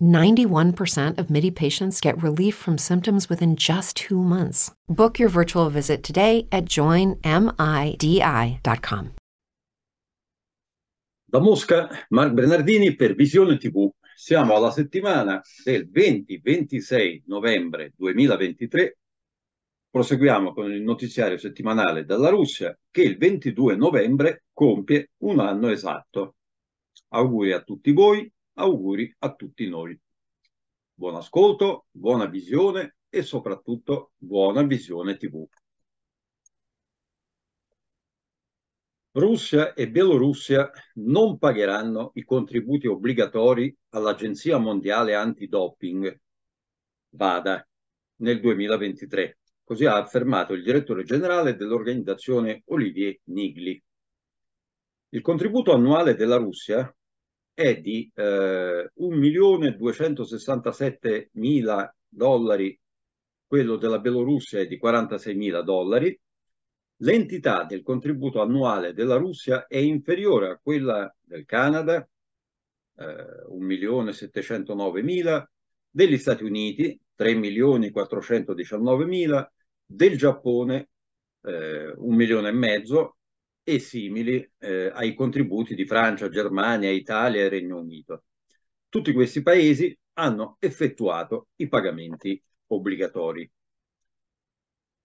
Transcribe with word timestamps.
91% 0.00 1.18
of 1.18 1.30
MIDI 1.30 1.50
patients 1.50 2.00
get 2.00 2.22
relief 2.22 2.54
from 2.54 2.78
symptoms 2.78 3.28
within 3.28 3.56
just 3.56 3.96
two 3.96 4.22
months. 4.22 4.72
Book 4.88 5.18
your 5.18 5.28
virtual 5.30 5.70
visit 5.70 6.02
today 6.02 6.46
at 6.50 6.64
joinmidi.com. 6.64 7.18
Da 11.30 11.40
Mosca, 11.40 12.06
Marc 12.08 12.32
Bernardini 12.32 12.96
per 12.96 13.14
Visione 13.14 13.58
TV. 13.58 13.90
Siamo 14.16 14.54
alla 14.54 14.70
settimana 14.70 15.42
del 15.62 15.90
20-26 15.92 17.24
novembre 17.26 17.92
2023. 17.96 18.98
Proseguiamo 19.90 20.54
con 20.54 20.72
il 20.72 20.82
notiziario 20.82 21.36
settimanale 21.36 22.04
dalla 22.04 22.30
Russia 22.30 22.76
che 22.90 23.02
il 23.02 23.18
22 23.18 23.76
novembre 23.76 24.44
compie 24.54 25.10
un 25.18 25.38
anno 25.40 25.68
esatto. 25.68 26.36
Auguri 27.08 27.52
a 27.52 27.60
tutti 27.60 27.92
voi, 27.92 28.30
auguri 28.58 29.14
a 29.18 29.34
tutti 29.34 29.68
noi. 29.68 29.98
Buon 30.94 31.14
ascolto, 31.14 31.86
buona 31.90 32.26
visione 32.26 32.96
e 33.08 33.22
soprattutto 33.22 34.12
buona 34.16 34.62
visione 34.62 35.16
TV. 35.16 35.46
Russia 39.12 39.74
e 39.74 39.90
Bielorussia 39.90 40.70
non 40.94 41.38
pagheranno 41.38 42.10
i 42.14 42.24
contributi 42.24 42.86
obbligatori 42.86 43.74
all'Agenzia 43.90 44.58
Mondiale 44.58 45.14
Antidoping, 45.14 46.20
VADA, 47.10 47.66
nel 48.16 48.40
2023. 48.40 49.38
Così 49.64 49.86
ha 49.86 49.96
affermato 49.96 50.52
il 50.52 50.62
direttore 50.62 51.04
generale 51.04 51.56
dell'organizzazione 51.56 52.62
Olivier 52.66 53.18
Nigli. 53.24 53.80
Il 55.10 55.20
contributo 55.20 55.72
annuale 55.72 56.14
della 56.14 56.36
Russia 56.36 56.92
è 57.58 57.80
di 57.80 58.10
eh, 58.14 58.92
1.267.000 59.00 61.88
dollari, 62.08 62.78
quello 63.46 63.76
della 63.76 63.98
Bielorussia 63.98 64.60
è 64.60 64.66
di 64.66 64.78
46.000 64.80 65.62
dollari, 65.62 66.18
L'entità 67.02 67.62
del 67.62 67.82
contributo 67.82 68.42
annuale 68.42 68.92
della 68.92 69.14
Russia 69.14 69.68
è 69.68 69.76
inferiore 69.76 70.48
a 70.48 70.58
quella 70.60 71.14
del 71.22 71.44
Canada, 71.44 72.04
eh, 72.96 73.44
1.709.000, 73.52 75.44
degli 75.88 76.18
Stati 76.18 76.42
Uniti, 76.42 77.00
3.419.000, 77.16 79.46
del 79.86 80.18
Giappone, 80.18 80.88
eh, 81.42 81.92
un 81.98 82.16
milione 82.16 82.48
e 82.48 82.52
mezzo, 82.52 83.17
e 83.68 83.78
simili 83.78 84.50
eh, 84.58 84.90
ai 84.92 85.14
contributi 85.14 85.74
di 85.74 85.84
Francia, 85.84 86.28
Germania, 86.28 86.90
Italia 86.90 87.42
e 87.42 87.48
Regno 87.48 87.78
Unito. 87.78 88.24
Tutti 88.88 89.12
questi 89.12 89.42
paesi 89.42 89.96
hanno 90.14 90.56
effettuato 90.60 91.48
i 91.56 91.68
pagamenti 91.68 92.42
obbligatori 92.68 93.50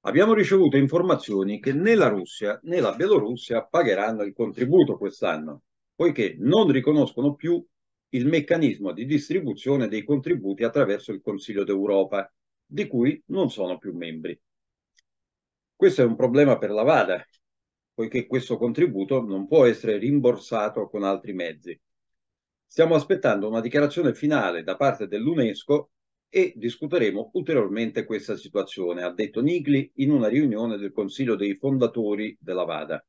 abbiamo 0.06 0.34
ricevuto 0.34 0.78
informazioni 0.78 1.60
che 1.60 1.74
né 1.74 1.96
la 1.96 2.08
Russia 2.08 2.60
né 2.64 2.80
la 2.80 2.94
Bielorussia 2.94 3.66
pagheranno 3.66 4.24
il 4.24 4.34
contributo 4.34 4.98
quest'anno, 4.98 5.64
poiché 5.96 6.36
non 6.40 6.70
riconoscono 6.72 7.36
più 7.36 7.64
il 8.10 8.28
meccanismo 8.28 8.92
di 8.92 9.06
distribuzione 9.06 9.88
dei 9.88 10.04
contributi 10.04 10.64
attraverso 10.64 11.12
il 11.12 11.22
Consiglio 11.22 11.64
d'Europa, 11.64 12.32
di 12.66 12.88
cui 12.88 13.22
non 13.28 13.50
sono 13.50 13.78
più 13.78 13.94
membri. 13.94 14.40
Questo 15.76 16.02
è 16.02 16.06
un 16.06 16.16
problema 16.16 16.58
per 16.58 16.72
la 16.72 16.84
VADA, 16.84 17.26
poiché 17.94 18.26
questo 18.26 18.58
contributo 18.58 19.22
non 19.22 19.48
può 19.48 19.66
essere 19.66 19.98
rimborsato 19.98 20.88
con 20.90 21.04
altri 21.04 21.34
mezzi. 21.34 21.80
Stiamo 22.66 22.96
aspettando 22.96 23.48
una 23.48 23.62
dichiarazione 23.62 24.14
finale 24.14 24.64
da 24.64 24.76
parte 24.76 25.08
dell'UNESCO 25.08 25.92
e 26.28 26.54
discuteremo 26.56 27.30
ulteriormente 27.34 28.06
questa 28.06 28.36
situazione, 28.36 29.04
ha 29.04 29.14
detto 29.14 29.42
Nigli 29.42 29.92
in 29.96 30.10
una 30.10 30.28
riunione 30.28 30.78
del 30.78 30.92
Consiglio 30.92 31.36
dei 31.36 31.56
fondatori 31.56 32.36
della 32.40 32.64
VADA. 32.64 33.06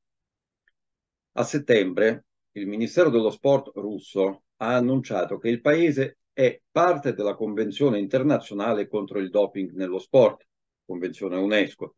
A 1.36 1.42
settembre 1.42 2.26
il 2.52 2.66
Ministero 2.66 3.08
dello 3.08 3.30
Sport 3.30 3.72
russo 3.76 4.42
ha 4.56 4.76
annunciato 4.76 5.38
che 5.38 5.48
il 5.48 5.62
paese 5.62 6.18
è 6.34 6.60
parte 6.70 7.14
della 7.14 7.34
Convenzione 7.34 7.98
internazionale 7.98 8.88
contro 8.88 9.18
il 9.18 9.30
doping 9.30 9.72
nello 9.72 9.98
sport, 9.98 10.46
Convenzione 10.84 11.36
UNESCO, 11.36 11.96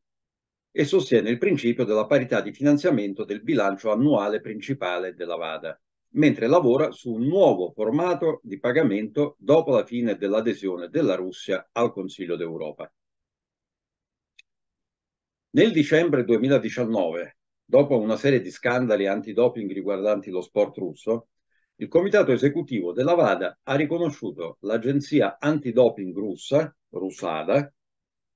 e 0.78 0.84
sostiene 0.84 1.30
il 1.30 1.38
principio 1.38 1.84
della 1.84 2.04
parità 2.04 2.42
di 2.42 2.52
finanziamento 2.52 3.24
del 3.24 3.42
bilancio 3.42 3.90
annuale 3.90 4.42
principale 4.42 5.14
della 5.14 5.36
VADA 5.36 5.80
mentre 6.16 6.46
lavora 6.48 6.90
su 6.90 7.12
un 7.12 7.26
nuovo 7.26 7.70
formato 7.70 8.40
di 8.42 8.58
pagamento 8.58 9.36
dopo 9.38 9.74
la 9.74 9.86
fine 9.86 10.16
dell'adesione 10.16 10.90
della 10.90 11.14
Russia 11.14 11.66
al 11.72 11.92
Consiglio 11.92 12.36
d'Europa. 12.36 12.92
Nel 15.52 15.72
dicembre 15.72 16.24
2019, 16.24 17.38
dopo 17.64 17.98
una 17.98 18.16
serie 18.16 18.42
di 18.42 18.50
scandali 18.50 19.06
antidoping 19.06 19.72
riguardanti 19.72 20.28
lo 20.28 20.42
sport 20.42 20.76
russo, 20.76 21.28
il 21.76 21.88
comitato 21.88 22.32
esecutivo 22.32 22.92
della 22.92 23.14
VADA 23.14 23.60
ha 23.62 23.74
riconosciuto 23.76 24.58
l'agenzia 24.60 25.38
antidoping 25.38 26.14
russa, 26.14 26.70
Russada, 26.90 27.72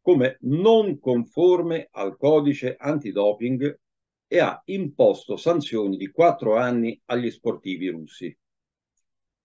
come 0.00 0.38
non 0.43 0.99
conforme 0.99 1.88
al 1.93 2.16
codice 2.16 2.77
antidoping 2.78 3.78
e 4.27 4.38
ha 4.38 4.61
imposto 4.66 5.37
sanzioni 5.37 5.97
di 5.97 6.11
quattro 6.11 6.56
anni 6.56 7.01
agli 7.07 7.30
sportivi 7.30 7.89
russi. 7.89 8.36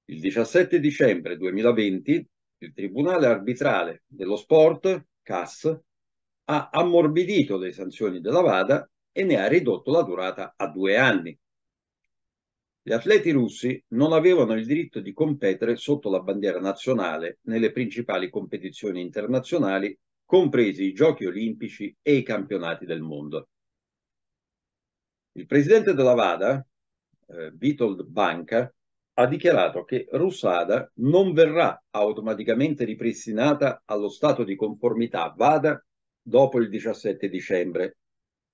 Il 0.06 0.20
17 0.20 0.80
dicembre 0.80 1.38
2020 1.38 2.30
il 2.60 2.74
Tribunale 2.74 3.28
arbitrale 3.28 4.04
dello 4.08 4.36
sport, 4.36 5.08
CAS, 5.22 5.80
ha 6.46 6.70
ammorbidito 6.72 7.58
le 7.58 7.72
sanzioni 7.72 8.22
della 8.22 8.42
VADA 8.42 8.90
e 9.12 9.24
ne 9.24 9.38
ha 9.38 9.48
ridotto 9.48 9.92
la 9.92 10.04
durata 10.04 10.54
a 10.56 10.68
due 10.68 10.98
anni. 10.98 11.38
Gli 12.82 12.92
atleti 12.92 13.32
russi 13.32 13.84
non 13.90 14.14
avevano 14.14 14.54
il 14.54 14.66
diritto 14.66 15.00
di 15.00 15.12
competere 15.12 15.76
sotto 15.76 16.10
la 16.12 16.20
bandiera 16.20 16.60
nazionale 16.60 17.40
nelle 17.44 17.72
principali 17.72 18.30
competizioni 18.30 19.02
internazionali, 19.02 19.98
compresi 20.26 20.84
i 20.84 20.94
Giochi 20.94 21.26
olimpici 21.26 21.96
e 22.02 22.16
i 22.16 22.24
campionati 22.24 22.86
del 22.86 23.02
mondo. 23.02 23.50
Il 25.34 25.46
presidente 25.46 25.94
della 25.94 26.14
VADA, 26.14 26.66
eh, 27.28 27.52
Vitold 27.54 28.04
Banca, 28.04 28.74
ha 29.18 29.28
dichiarato 29.28 29.84
che 29.84 30.08
Russada 30.12 30.92
non 30.96 31.34
verrà 31.34 31.82
automaticamente 31.92 32.84
ripristinata 32.84 33.84
allo 33.86 34.10
stato 34.10 34.44
di 34.44 34.56
conformità 34.56 35.34
VADA 35.36 35.84
dopo 36.22 36.60
il 36.60 36.70
17 36.70 37.30
dicembre, 37.30 37.98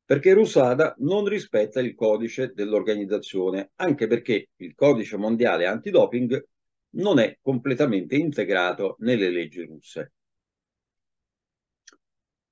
perché 0.03 0.33
Rusada 0.33 0.93
non 0.99 1.25
rispetta 1.25 1.79
il 1.79 1.95
codice 1.95 2.51
dell'organizzazione, 2.53 3.71
anche 3.75 4.07
perché 4.07 4.49
il 4.57 4.75
codice 4.75 5.15
mondiale 5.17 5.65
antidoping 5.67 6.47
non 6.95 7.17
è 7.19 7.37
completamente 7.41 8.15
integrato 8.15 8.97
nelle 8.99 9.29
leggi 9.29 9.63
russe. 9.63 10.11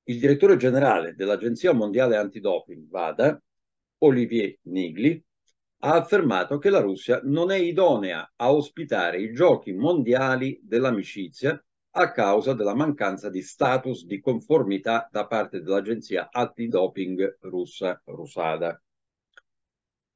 Il 0.10 0.18
direttore 0.18 0.58
generale 0.58 1.14
dell'Agenzia 1.14 1.72
Mondiale 1.72 2.16
Antidoping, 2.18 2.90
VADA, 2.90 3.40
Olivier 4.00 4.58
Nigli, 4.64 5.24
ha 5.82 5.94
affermato 5.98 6.58
che 6.58 6.72
la 6.72 6.80
Russia 6.80 7.22
non 7.26 7.52
è 7.52 7.58
idonea 7.58 8.34
a 8.36 8.52
ospitare 8.52 9.22
i 9.22 9.32
giochi 9.32 9.72
mondiali 9.72 10.60
dell'amicizia 10.64 11.64
a 11.92 12.12
causa 12.12 12.54
della 12.54 12.74
mancanza 12.74 13.30
di 13.30 13.44
status 13.44 14.06
di 14.06 14.20
conformità 14.20 15.08
da 15.12 15.28
parte 15.28 15.62
dell'agenzia 15.62 16.30
antidoping 16.32 17.38
russa 17.42 18.02
Rusada. 18.06 18.82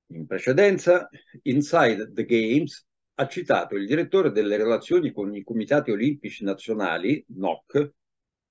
In 0.07 0.25
precedenza, 0.25 1.07
Inside 1.43 2.13
the 2.13 2.25
Games 2.25 2.83
ha 3.13 3.27
citato 3.27 3.75
il 3.75 3.85
direttore 3.85 4.31
delle 4.31 4.57
relazioni 4.57 5.11
con 5.11 5.35
i 5.35 5.43
comitati 5.43 5.91
olimpici 5.91 6.43
nazionali, 6.43 7.23
NOC, 7.27 7.91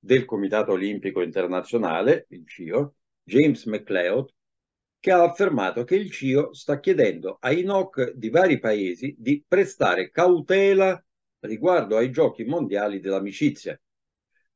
del 0.04 0.24
Comitato 0.24 0.72
Olimpico 0.72 1.22
Internazionale, 1.22 2.26
il 2.30 2.44
CIO, 2.44 2.96
James 3.22 3.66
McLeod, 3.66 4.34
che 4.98 5.12
ha 5.12 5.22
affermato 5.22 5.84
che 5.84 5.94
il 5.94 6.10
CIO 6.10 6.52
sta 6.54 6.80
chiedendo 6.80 7.36
ai 7.40 7.62
NOC 7.62 8.10
di 8.10 8.28
vari 8.28 8.58
paesi 8.58 9.14
di 9.16 9.44
prestare 9.46 10.10
cautela 10.10 11.00
riguardo 11.40 11.96
ai 11.96 12.10
giochi 12.10 12.42
mondiali 12.42 12.98
dell'amicizia, 12.98 13.80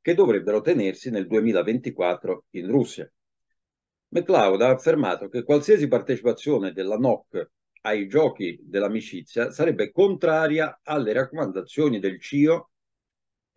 che 0.01 0.15
dovrebbero 0.15 0.61
tenersi 0.63 1.11
nel 1.11 1.29
2024 1.29 2.47
in 2.51 2.67
Russia. 2.67 3.09
McLeod 4.09 4.63
ha 4.63 4.71
affermato 4.71 5.29
che 5.29 5.45
qualsiasi 5.45 5.87
partecipazione 5.87 6.73
della 6.73 6.97
NOC 6.97 7.51
ai 7.83 8.09
giochi 8.09 8.59
dell'amicizia 8.63 9.53
sarebbe 9.53 9.93
contraria 9.93 10.81
alle 10.83 11.13
raccomandazioni 11.13 12.01
del 12.01 12.21
CIO 12.21 12.71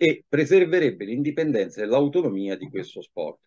e 0.01 0.23
preserverebbe 0.25 1.03
l'indipendenza 1.03 1.81
e 1.81 1.85
l'autonomia 1.85 2.55
di 2.55 2.69
questo 2.69 3.01
sport. 3.01 3.41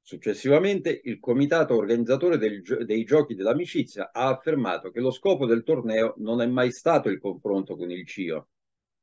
Successivamente 0.00 1.02
il 1.04 1.20
comitato 1.20 1.76
organizzatore 1.76 2.36
del, 2.36 2.62
dei 2.84 3.04
giochi 3.04 3.36
dell'amicizia 3.36 4.10
ha 4.12 4.26
affermato 4.26 4.90
che 4.90 4.98
lo 4.98 5.12
scopo 5.12 5.46
del 5.46 5.62
torneo 5.62 6.14
non 6.16 6.40
è 6.40 6.46
mai 6.46 6.72
stato 6.72 7.10
il 7.10 7.20
confronto 7.20 7.76
con 7.76 7.92
il 7.92 8.04
CIO, 8.04 8.48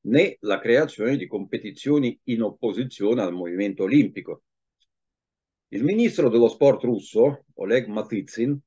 né 0.07 0.35
la 0.41 0.59
creazione 0.59 1.15
di 1.15 1.27
competizioni 1.27 2.19
in 2.25 2.41
opposizione 2.41 3.21
al 3.21 3.31
movimento 3.31 3.83
olimpico. 3.83 4.43
Il 5.69 5.85
ministro 5.85 6.27
dello 6.27 6.49
sport 6.49 6.83
russo, 6.83 7.45
Oleg 7.53 7.87
Matizin, 7.87 8.59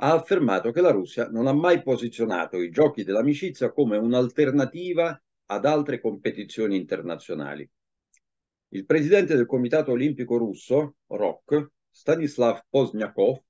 ha 0.00 0.12
affermato 0.12 0.70
che 0.70 0.82
la 0.82 0.90
Russia 0.90 1.28
non 1.30 1.46
ha 1.46 1.54
mai 1.54 1.82
posizionato 1.82 2.60
i 2.60 2.68
giochi 2.68 3.04
dell'amicizia 3.04 3.72
come 3.72 3.96
un'alternativa 3.96 5.18
ad 5.50 5.64
altre 5.64 6.00
competizioni 6.00 6.76
internazionali. 6.76 7.68
Il 8.70 8.84
presidente 8.84 9.34
del 9.34 9.46
Comitato 9.46 9.92
Olimpico 9.92 10.36
Russo, 10.36 10.96
ROK, 11.06 11.70
Stanislav 11.90 12.64
Pozniakov, 12.68 13.42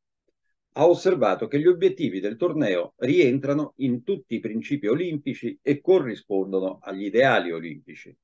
ha 0.73 0.87
osservato 0.87 1.49
che 1.49 1.59
gli 1.59 1.67
obiettivi 1.67 2.21
del 2.21 2.37
torneo 2.37 2.95
rientrano 2.99 3.73
in 3.79 4.05
tutti 4.05 4.37
i 4.37 4.41
principi 4.41 4.87
olimpici 4.87 5.59
e 5.61 5.81
corrispondono 5.81 6.79
agli 6.81 7.07
ideali 7.07 7.51
olimpici. 7.51 8.17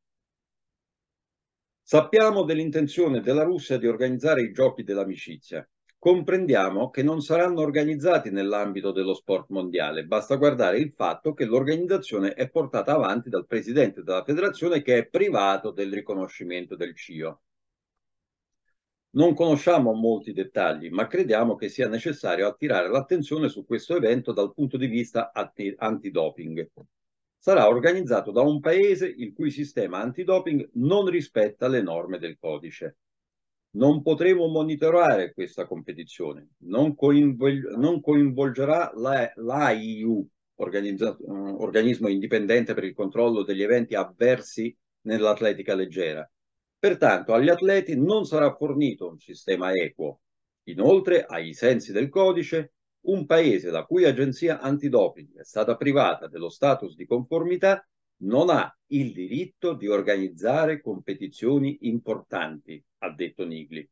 Sappiamo 1.82 2.44
dell'intenzione 2.44 3.20
della 3.20 3.42
Russia 3.42 3.76
di 3.76 3.88
organizzare 3.88 4.42
i 4.42 4.52
giochi 4.52 4.84
dell'amicizia 4.84 5.68
comprendiamo 6.04 6.90
che 6.90 7.02
non 7.02 7.22
saranno 7.22 7.62
organizzati 7.62 8.28
nell'ambito 8.30 8.92
dello 8.92 9.14
sport 9.14 9.48
mondiale. 9.48 10.04
Basta 10.04 10.36
guardare 10.36 10.76
il 10.76 10.92
fatto 10.94 11.32
che 11.32 11.46
l'organizzazione 11.46 12.34
è 12.34 12.50
portata 12.50 12.92
avanti 12.92 13.30
dal 13.30 13.46
presidente 13.46 14.02
della 14.02 14.22
federazione 14.22 14.82
che 14.82 14.98
è 14.98 15.06
privato 15.06 15.70
del 15.70 15.90
riconoscimento 15.90 16.76
del 16.76 16.94
CIO. 16.94 17.40
Non 19.12 19.32
conosciamo 19.32 19.94
molti 19.94 20.34
dettagli, 20.34 20.90
ma 20.90 21.06
crediamo 21.06 21.54
che 21.54 21.70
sia 21.70 21.88
necessario 21.88 22.48
attirare 22.48 22.90
l'attenzione 22.90 23.48
su 23.48 23.64
questo 23.64 23.96
evento 23.96 24.34
dal 24.34 24.52
punto 24.52 24.76
di 24.76 24.88
vista 24.88 25.32
antidoping. 25.32 26.68
Sarà 27.38 27.66
organizzato 27.66 28.30
da 28.30 28.42
un 28.42 28.60
paese 28.60 29.06
il 29.06 29.32
cui 29.32 29.50
sistema 29.50 30.02
antidoping 30.02 30.68
non 30.74 31.06
rispetta 31.06 31.66
le 31.66 31.80
norme 31.80 32.18
del 32.18 32.36
codice 32.38 32.98
non 33.74 34.02
potremo 34.02 34.46
monitorare 34.48 35.32
questa 35.32 35.66
competizione, 35.66 36.48
non, 36.64 36.94
coinvol 36.94 37.74
non 37.76 38.00
coinvolgerà 38.00 38.92
l'AIU, 38.94 40.28
la 40.56 41.16
organismo 41.58 42.08
indipendente 42.08 42.74
per 42.74 42.84
il 42.84 42.94
controllo 42.94 43.42
degli 43.42 43.62
eventi 43.62 43.94
avversi 43.94 44.76
nell'atletica 45.02 45.74
leggera. 45.74 46.28
Pertanto 46.78 47.32
agli 47.32 47.48
atleti 47.48 47.96
non 47.96 48.24
sarà 48.24 48.54
fornito 48.54 49.08
un 49.08 49.18
sistema 49.18 49.72
equo. 49.72 50.20
Inoltre, 50.64 51.24
ai 51.24 51.54
sensi 51.54 51.92
del 51.92 52.08
codice, 52.08 52.74
un 53.06 53.26
paese 53.26 53.70
la 53.70 53.84
cui 53.84 54.04
agenzia 54.04 54.60
antidoping 54.60 55.38
è 55.38 55.44
stata 55.44 55.76
privata 55.76 56.26
dello 56.28 56.48
status 56.48 56.94
di 56.94 57.06
conformità 57.06 57.86
non 58.24 58.50
ha 58.50 58.74
il 58.88 59.12
diritto 59.12 59.74
di 59.74 59.88
organizzare 59.88 60.80
competizioni 60.80 61.78
importanti, 61.82 62.82
ha 62.98 63.10
detto 63.10 63.44
Nigli. 63.44 63.86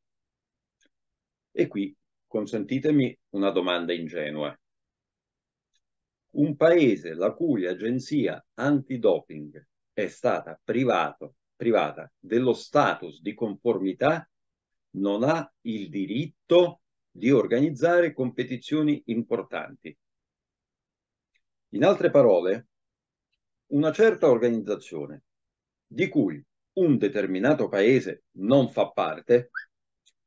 E 1.50 1.66
qui 1.66 1.94
consentitemi 2.26 3.16
una 3.30 3.50
domanda 3.50 3.92
ingenua. 3.92 4.56
Un 6.30 6.56
paese 6.56 7.14
la 7.14 7.32
cui 7.32 7.66
agenzia 7.66 8.42
antidoping 8.54 9.66
è 9.92 10.06
stata 10.06 10.58
privato, 10.62 11.34
privata 11.54 12.10
dello 12.18 12.54
status 12.54 13.20
di 13.20 13.34
conformità 13.34 14.26
non 14.92 15.24
ha 15.24 15.50
il 15.62 15.90
diritto 15.90 16.80
di 17.10 17.30
organizzare 17.30 18.14
competizioni 18.14 19.02
importanti. 19.06 19.94
In 21.74 21.84
altre 21.84 22.10
parole, 22.10 22.68
una 23.72 23.92
certa 23.92 24.28
organizzazione 24.28 25.22
di 25.86 26.08
cui 26.08 26.42
un 26.74 26.96
determinato 26.96 27.68
paese 27.68 28.24
non 28.32 28.70
fa 28.70 28.90
parte, 28.90 29.50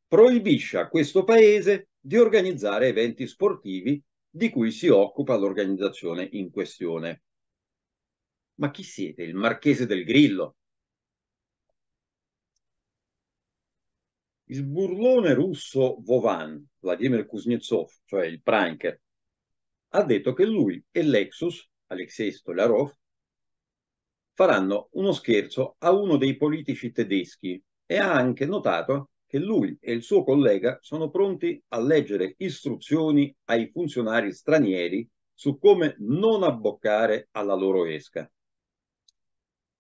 proibisce 0.08 0.78
a 0.78 0.88
questo 0.88 1.24
paese 1.24 1.90
di 2.00 2.18
organizzare 2.18 2.88
eventi 2.88 3.28
sportivi 3.28 4.02
di 4.30 4.50
cui 4.50 4.72
si 4.72 4.88
occupa 4.88 5.36
l'organizzazione 5.36 6.28
in 6.34 6.52
questione. 6.52 7.24
Ma 8.56 8.70
chi 8.70 8.84
siete? 8.84 9.24
Il 9.24 9.36
marchese 9.36 9.86
del 9.86 10.04
Grillo? 10.04 10.56
Il 14.50 14.64
burlone 14.64 15.34
russo 15.34 15.98
Vovan, 16.02 16.64
Vladimir 16.80 17.26
Kuznetsov, 17.26 17.90
cioè 18.06 18.26
il 18.26 18.42
pranker, 18.42 19.02
ha 19.90 20.04
detto 20.04 20.34
che 20.34 20.46
lui 20.46 20.84
e 20.92 21.02
Lexus, 21.02 21.68
Alexei 21.88 22.32
Stolarov, 22.32 22.94
faranno 24.36 24.90
uno 24.92 25.14
scherzo 25.14 25.76
a 25.80 25.92
uno 25.92 26.18
dei 26.18 26.36
politici 26.36 26.92
tedeschi 26.92 27.62
e 27.86 27.98
ha 27.98 28.14
anche 28.14 28.46
notato 28.46 29.12
che 29.26 29.40
lui 29.40 29.76
e 29.80 29.94
il 29.94 30.04
suo 30.04 30.24
collega 30.24 30.78
sono 30.82 31.10
pronti 31.10 31.62
a 31.70 31.80
leggere 31.80 32.36
istruzioni 32.38 33.34
ai 33.46 33.70
funzionari 33.72 34.34
stranieri 34.34 35.10
su 35.34 35.58
come 35.58 35.96
non 36.00 36.44
abboccare 36.44 37.30
alla 37.32 37.56
loro 37.56 37.86
esca. 37.86 38.30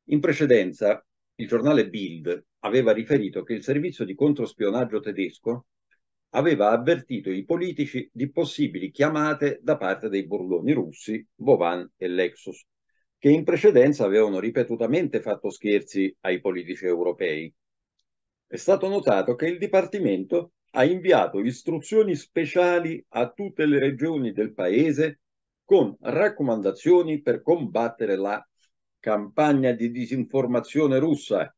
In 0.05 0.19
precedenza, 0.21 1.05
il 1.35 1.47
giornale 1.47 1.89
Bild 1.89 2.45
aveva 2.59 2.93
riferito 2.93 3.43
che 3.43 3.53
il 3.53 3.63
servizio 3.63 4.05
di 4.05 4.15
controspionaggio 4.15 5.01
tedesco 5.01 5.65
aveva 6.29 6.71
avvertito 6.71 7.29
i 7.29 7.43
politici 7.43 8.09
di 8.11 8.31
possibili 8.31 8.89
chiamate 8.89 9.59
da 9.61 9.77
parte 9.77 10.07
dei 10.07 10.25
burloni 10.25 10.71
russi, 10.71 11.25
Bovan 11.35 11.89
e 11.97 12.07
Lexus, 12.07 12.65
che 13.17 13.29
in 13.29 13.43
precedenza 13.43 14.05
avevano 14.05 14.39
ripetutamente 14.39 15.21
fatto 15.21 15.49
scherzi 15.49 16.15
ai 16.21 16.39
politici 16.39 16.85
europei. 16.85 17.53
È 18.47 18.55
stato 18.57 18.87
notato 18.87 19.35
che 19.35 19.47
il 19.47 19.57
Dipartimento 19.57 20.53
ha 20.71 20.83
inviato 20.83 21.39
istruzioni 21.39 22.15
speciali 22.15 23.03
a 23.09 23.31
tutte 23.31 23.65
le 23.65 23.79
regioni 23.79 24.31
del 24.31 24.53
paese 24.53 25.21
con 25.63 25.95
raccomandazioni 25.99 27.21
per 27.21 27.41
combattere 27.41 28.15
la 28.17 28.45
campagna 28.99 29.71
di 29.71 29.89
disinformazione 29.89 30.99
russa. 30.99 31.55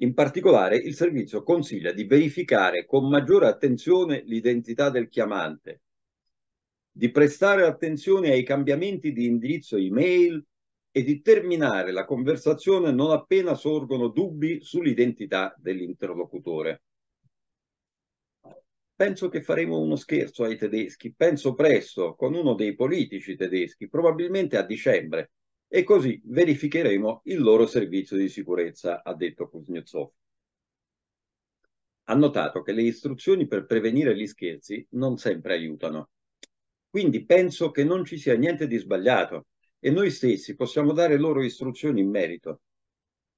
In 0.00 0.14
particolare, 0.14 0.76
il 0.76 0.94
servizio 0.94 1.42
consiglia 1.42 1.92
di 1.92 2.04
verificare 2.04 2.84
con 2.86 3.08
maggiore 3.08 3.48
attenzione 3.48 4.22
l'identità 4.24 4.90
del 4.90 5.08
chiamante, 5.08 5.82
di 6.98 7.12
prestare 7.12 7.64
attenzione 7.64 8.32
ai 8.32 8.42
cambiamenti 8.42 9.12
di 9.12 9.24
indirizzo 9.24 9.76
email 9.76 10.44
e 10.90 11.04
di 11.04 11.22
terminare 11.22 11.92
la 11.92 12.04
conversazione 12.04 12.90
non 12.90 13.12
appena 13.12 13.54
sorgono 13.54 14.08
dubbi 14.08 14.58
sull'identità 14.62 15.54
dell'interlocutore. 15.58 16.82
penso 18.96 19.28
che 19.28 19.42
faremo 19.42 19.78
uno 19.78 19.94
scherzo 19.94 20.42
ai 20.42 20.56
tedeschi, 20.56 21.14
penso 21.14 21.54
presto, 21.54 22.16
con 22.16 22.34
uno 22.34 22.54
dei 22.54 22.74
politici 22.74 23.36
tedeschi, 23.36 23.88
probabilmente 23.88 24.56
a 24.56 24.64
dicembre, 24.64 25.30
e 25.68 25.84
così 25.84 26.20
verificheremo 26.24 27.20
il 27.26 27.40
loro 27.40 27.66
servizio 27.66 28.16
di 28.16 28.28
sicurezza, 28.28 29.04
ha 29.04 29.14
detto 29.14 29.48
Kuznetsov. 29.48 30.10
Ha 32.06 32.14
notato 32.16 32.62
che 32.62 32.72
le 32.72 32.82
istruzioni 32.82 33.46
per 33.46 33.66
prevenire 33.66 34.16
gli 34.16 34.26
scherzi 34.26 34.84
non 34.90 35.16
sempre 35.16 35.52
aiutano. 35.52 36.10
Quindi 36.90 37.24
penso 37.24 37.70
che 37.70 37.84
non 37.84 38.04
ci 38.04 38.18
sia 38.18 38.34
niente 38.36 38.66
di 38.66 38.76
sbagliato 38.78 39.46
e 39.78 39.90
noi 39.90 40.10
stessi 40.10 40.54
possiamo 40.56 40.92
dare 40.92 41.18
loro 41.18 41.42
istruzioni 41.42 42.00
in 42.00 42.10
merito. 42.10 42.62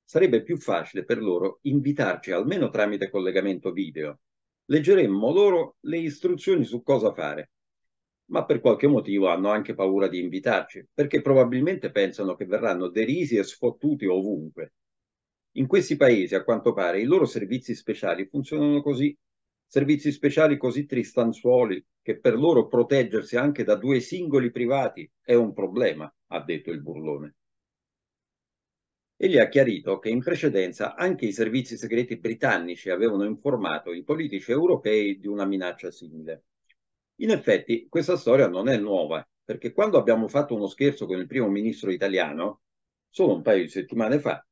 Sarebbe 0.04 0.42
più 0.42 0.56
facile 0.58 1.04
per 1.04 1.22
loro 1.22 1.58
invitarci 1.62 2.30
almeno 2.32 2.70
tramite 2.70 3.10
collegamento 3.10 3.72
video. 3.72 4.20
Leggeremmo 4.66 5.32
loro 5.32 5.76
le 5.80 5.98
istruzioni 5.98 6.64
su 6.64 6.82
cosa 6.82 7.12
fare 7.12 7.50
ma 8.30 8.44
per 8.44 8.60
qualche 8.60 8.86
motivo 8.86 9.28
hanno 9.28 9.50
anche 9.50 9.74
paura 9.74 10.08
di 10.08 10.20
invitarci, 10.20 10.86
perché 10.92 11.20
probabilmente 11.20 11.90
pensano 11.90 12.34
che 12.34 12.46
verranno 12.46 12.88
derisi 12.88 13.36
e 13.36 13.42
sfottuti 13.42 14.06
ovunque. 14.06 14.74
In 15.54 15.66
questi 15.66 15.96
paesi, 15.96 16.34
a 16.34 16.44
quanto 16.44 16.72
pare, 16.72 17.00
i 17.00 17.04
loro 17.04 17.26
servizi 17.26 17.74
speciali 17.74 18.26
funzionano 18.26 18.82
così, 18.82 19.16
servizi 19.72 20.10
speciali 20.10 20.56
così 20.56 20.84
tristanzuoli 20.84 21.86
che 22.02 22.18
per 22.18 22.34
loro 22.34 22.66
proteggersi 22.66 23.36
anche 23.36 23.62
da 23.62 23.76
due 23.76 24.00
singoli 24.00 24.50
privati 24.50 25.08
è 25.22 25.34
un 25.34 25.52
problema, 25.52 26.12
ha 26.26 26.42
detto 26.42 26.72
il 26.72 26.82
burlone. 26.82 27.36
Egli 29.14 29.38
ha 29.38 29.48
chiarito 29.48 30.00
che 30.00 30.08
in 30.08 30.24
precedenza 30.24 30.96
anche 30.96 31.26
i 31.26 31.32
servizi 31.32 31.76
segreti 31.76 32.16
britannici 32.16 32.90
avevano 32.90 33.22
informato 33.22 33.92
i 33.92 34.02
politici 34.02 34.50
europei 34.50 35.20
di 35.20 35.28
una 35.28 35.44
minaccia 35.44 35.92
simile. 35.92 36.46
In 37.20 37.30
effetti 37.30 37.86
questa 37.88 38.16
storia 38.16 38.48
non 38.48 38.68
è 38.68 38.76
nuova, 38.76 39.24
perché 39.44 39.72
quando 39.72 39.98
abbiamo 39.98 40.26
fatto 40.26 40.52
uno 40.56 40.66
scherzo 40.66 41.06
con 41.06 41.20
il 41.20 41.28
primo 41.28 41.48
ministro 41.48 41.92
italiano, 41.92 42.62
solo 43.08 43.36
un 43.36 43.42
paio 43.42 43.62
di 43.62 43.68
settimane 43.68 44.18
fa, 44.18 44.44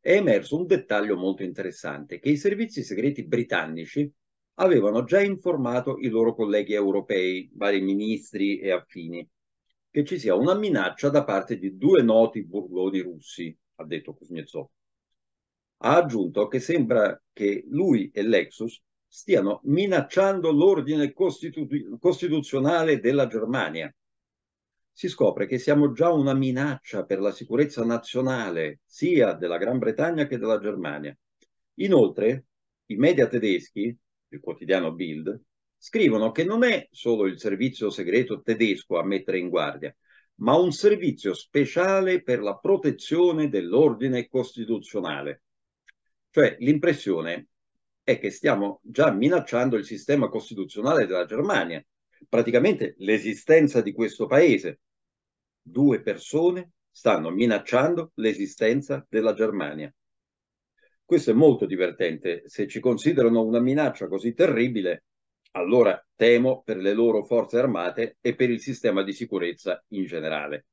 è 0.00 0.16
emerso 0.16 0.56
un 0.56 0.66
dettaglio 0.66 1.16
molto 1.16 1.44
interessante, 1.44 2.18
che 2.18 2.30
i 2.30 2.36
servizi 2.36 2.82
segreti 2.82 3.24
britannici 3.24 4.12
avevano 4.54 5.04
già 5.04 5.20
informato 5.20 5.98
i 5.98 6.08
loro 6.08 6.34
colleghi 6.34 6.74
europei, 6.74 7.50
vari 7.54 7.80
ministri 7.80 8.58
e 8.58 8.70
affini, 8.70 9.28
che 9.90 10.04
ci 10.04 10.18
sia 10.18 10.34
una 10.34 10.54
minaccia 10.54 11.08
da 11.08 11.24
parte 11.24 11.58
di 11.58 11.76
due 11.76 12.02
noti 12.02 12.44
burloni 12.44 13.00
russi, 13.00 13.56
ha 13.76 13.84
detto 13.84 14.14
Kuznetsov. 14.14 14.68
Ha 15.78 15.96
aggiunto 15.96 16.46
che 16.48 16.60
sembra 16.60 17.20
che 17.32 17.64
lui 17.68 18.10
e 18.12 18.22
Lexus 18.22 18.80
stiano 19.06 19.60
minacciando 19.64 20.50
l'ordine 20.50 21.12
costitu 21.12 21.66
costituzionale 21.98 23.00
della 23.00 23.26
Germania. 23.26 23.94
Si 24.90 25.08
scopre 25.08 25.46
che 25.46 25.58
siamo 25.58 25.92
già 25.92 26.10
una 26.10 26.34
minaccia 26.34 27.04
per 27.04 27.20
la 27.20 27.32
sicurezza 27.32 27.84
nazionale 27.84 28.80
sia 28.84 29.32
della 29.32 29.58
Gran 29.58 29.78
Bretagna 29.78 30.26
che 30.26 30.38
della 30.38 30.58
Germania. 30.58 31.16
Inoltre, 31.74 32.46
i 32.86 32.96
media 32.96 33.26
tedeschi, 33.26 33.96
il 34.28 34.40
quotidiano 34.40 34.92
Bild, 34.92 35.40
scrivono 35.76 36.30
che 36.30 36.44
non 36.44 36.64
è 36.64 36.88
solo 36.90 37.26
il 37.26 37.38
servizio 37.38 37.90
segreto 37.90 38.40
tedesco 38.40 38.98
a 38.98 39.04
mettere 39.04 39.38
in 39.38 39.48
guardia, 39.48 39.94
ma 40.36 40.56
un 40.56 40.72
servizio 40.72 41.34
speciale 41.34 42.22
per 42.22 42.40
la 42.40 42.56
protezione 42.56 43.48
dell'ordine 43.48 44.26
costituzionale. 44.26 45.42
Cioè 46.30 46.56
l'impressione 46.60 47.48
è 48.02 48.18
che 48.18 48.30
stiamo 48.30 48.80
già 48.82 49.12
minacciando 49.12 49.76
il 49.76 49.84
sistema 49.84 50.28
costituzionale 50.28 51.06
della 51.06 51.26
Germania, 51.26 51.84
praticamente 52.28 52.94
l'esistenza 52.98 53.80
di 53.80 53.92
questo 53.92 54.26
paese. 54.26 54.80
Due 55.62 56.02
persone 56.02 56.72
stanno 56.90 57.30
minacciando 57.30 58.12
l'esistenza 58.14 59.06
della 59.08 59.32
Germania. 59.34 59.92
Questo 61.06 61.30
è 61.30 61.34
molto 61.34 61.66
divertente. 61.66 62.42
Se 62.46 62.66
ci 62.66 62.80
considerano 62.80 63.42
una 63.42 63.60
minaccia 63.60 64.08
così 64.08 64.32
terribile, 64.32 65.04
allora 65.52 66.02
temo 66.14 66.62
per 66.62 66.78
le 66.78 66.94
loro 66.94 67.24
forze 67.24 67.58
armate 67.58 68.16
e 68.20 68.34
per 68.34 68.50
il 68.50 68.60
sistema 68.60 69.02
di 69.02 69.12
sicurezza 69.12 69.84
in 69.88 70.06
generale. 70.06 70.66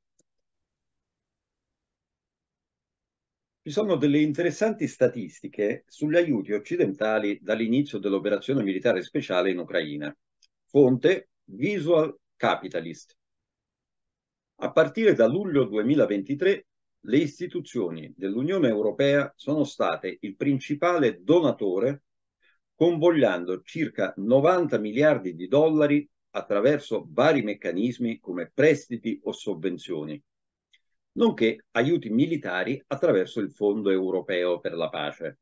Ci 3.64 3.70
sono 3.70 3.96
delle 3.96 4.18
interessanti 4.18 4.88
statistiche 4.88 5.84
sugli 5.86 6.16
aiuti 6.16 6.52
occidentali 6.52 7.38
dall'inizio 7.40 7.98
dell'operazione 7.98 8.62
militare 8.62 9.02
speciale 9.02 9.50
in 9.50 9.58
Ucraina. 9.58 10.12
Fonte 10.66 11.28
Visual 11.44 12.12
Capitalist. 12.34 13.16
A 14.56 14.72
partire 14.72 15.12
da 15.14 15.26
luglio 15.26 15.64
2023 15.64 16.66
le 17.04 17.18
istituzioni 17.18 18.12
dell'Unione 18.16 18.68
Europea 18.68 19.32
sono 19.36 19.64
state 19.64 20.18
il 20.20 20.36
principale 20.36 21.22
donatore 21.22 22.02
convogliando 22.74 23.62
circa 23.62 24.12
90 24.16 24.78
miliardi 24.78 25.34
di 25.34 25.48
dollari 25.48 26.08
attraverso 26.30 27.06
vari 27.10 27.42
meccanismi 27.42 28.18
come 28.18 28.50
prestiti 28.52 29.20
o 29.24 29.32
sovvenzioni 29.32 30.22
nonché 31.12 31.66
aiuti 31.72 32.08
militari 32.08 32.82
attraverso 32.86 33.40
il 33.40 33.50
Fondo 33.50 33.90
europeo 33.90 34.60
per 34.60 34.74
la 34.74 34.88
pace. 34.88 35.38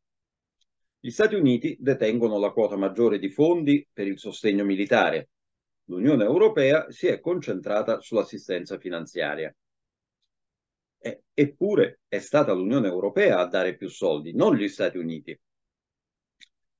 Gli 0.98 1.10
Stati 1.10 1.34
Uniti 1.34 1.76
detengono 1.78 2.38
la 2.38 2.50
quota 2.50 2.76
maggiore 2.76 3.18
di 3.18 3.30
fondi 3.30 3.86
per 3.92 4.06
il 4.06 4.18
sostegno 4.18 4.64
militare. 4.64 5.30
L'Unione 5.84 6.24
Europea 6.24 6.90
si 6.90 7.06
è 7.06 7.20
concentrata 7.20 8.00
sull'assistenza 8.00 8.78
finanziaria. 8.78 9.54
E, 11.02 11.22
eppure 11.32 12.00
è 12.08 12.18
stata 12.18 12.52
l'Unione 12.52 12.88
Europea 12.88 13.38
a 13.38 13.46
dare 13.46 13.74
più 13.74 13.88
soldi, 13.88 14.34
non 14.34 14.54
gli 14.54 14.68
Stati 14.68 14.98
Uniti. 14.98 15.38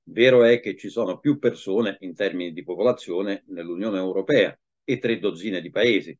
Vero 0.03 0.43
è 0.43 0.59
che 0.59 0.77
ci 0.77 0.89
sono 0.89 1.19
più 1.19 1.39
persone 1.39 1.97
in 2.01 2.13
termini 2.13 2.53
di 2.53 2.63
popolazione 2.63 3.43
nell'Unione 3.47 3.97
Europea 3.97 4.55
e 4.83 4.97
tre 4.99 5.17
dozzine 5.19 5.61
di 5.61 5.71
paesi, 5.71 6.17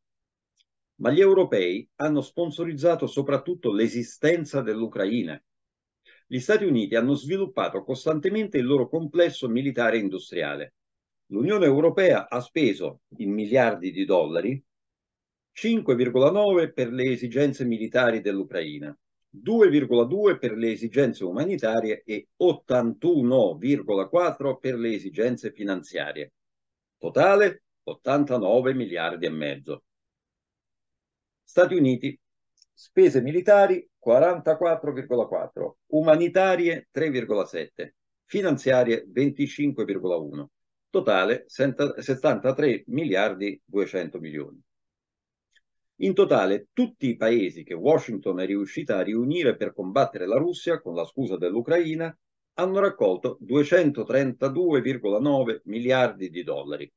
ma 0.96 1.12
gli 1.12 1.20
europei 1.20 1.88
hanno 1.96 2.22
sponsorizzato 2.22 3.06
soprattutto 3.06 3.72
l'esistenza 3.72 4.62
dell'Ucraina. 4.62 5.42
Gli 6.26 6.40
Stati 6.40 6.64
Uniti 6.66 6.96
hanno 6.96 7.14
sviluppato 7.14 7.84
costantemente 7.84 8.58
il 8.58 8.66
loro 8.66 8.88
complesso 8.88 9.48
militare 9.48 9.98
industriale. 9.98 10.76
L'Unione 11.28 11.66
Europea 11.66 12.30
ha 12.30 12.40
speso 12.40 13.02
in 13.18 13.32
miliardi 13.32 13.92
di 13.92 14.06
dollari 14.06 14.64
5,9 15.54 16.74
per 16.74 16.92
le 16.92 17.12
esigenze 17.12 17.66
militari 17.66 18.22
dell'Ucraina, 18.22 18.98
2,2 19.34 20.38
per 20.38 20.54
le 20.54 20.72
esigenze 20.72 21.24
umanitarie 21.24 22.04
e 22.06 22.28
81,4 22.42 24.58
per 24.60 24.76
le 24.76 24.94
esigenze 24.94 25.52
finanziarie. 25.52 26.34
Totale 26.98 27.64
89 27.84 28.74
miliardi 28.74 29.26
e 29.26 29.30
mezzo. 29.30 29.84
Stati 31.44 31.76
Uniti, 31.76 32.18
spese 32.74 33.22
militari 33.22 33.88
44,4, 34.04 35.72
umanitarie 35.88 36.88
3,7, 36.94 37.94
finanziarie 38.26 39.08
25,1, 39.14 40.46
totale 40.90 41.44
73 41.48 42.84
miliardi 42.88 43.62
200 43.66 44.20
milioni. 44.20 44.62
In 46.02 46.16
totale, 46.16 46.70
tutti 46.74 47.10
i 47.10 47.16
paesi 47.16 47.64
che 47.64 47.76
Washington 47.76 48.40
è 48.40 48.48
riuscita 48.48 48.98
a 48.98 49.04
riunire 49.04 49.56
per 49.56 49.72
combattere 49.72 50.26
la 50.26 50.38
Russia 50.38 50.82
con 50.82 50.96
la 50.96 51.06
scusa 51.06 51.38
dell'Ucraina 51.38 52.12
hanno 52.54 52.80
raccolto 52.80 53.38
232,9 53.42 55.62
miliardi 55.66 56.32
di 56.32 56.42
dollari. 56.42 56.92